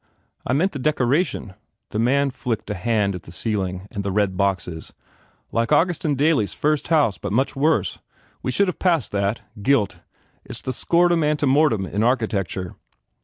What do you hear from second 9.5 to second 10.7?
Gilt. It s